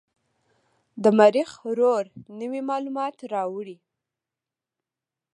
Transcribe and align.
د 1.03 1.05
مریخ 1.19 1.49
روور 1.77 2.05
نوې 2.39 2.61
معلومات 2.69 3.15
راوړي. 3.33 3.77